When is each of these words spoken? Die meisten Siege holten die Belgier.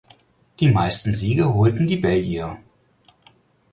Die 0.59 0.69
meisten 0.71 1.13
Siege 1.13 1.53
holten 1.53 1.85
die 1.85 1.97
Belgier. 1.97 2.57